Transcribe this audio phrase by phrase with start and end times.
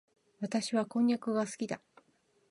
[0.39, 1.79] 私はこんにゃくが好きだ。